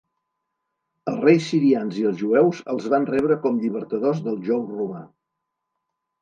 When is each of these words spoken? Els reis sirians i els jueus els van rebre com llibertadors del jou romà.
Els 1.11 1.19
reis 1.25 1.49
sirians 1.51 1.99
i 2.03 2.05
els 2.11 2.17
jueus 2.21 2.61
els 2.73 2.87
van 2.95 3.05
rebre 3.11 3.37
com 3.45 3.61
llibertadors 3.67 4.23
del 4.29 4.41
jou 4.49 4.65
romà. 4.79 5.05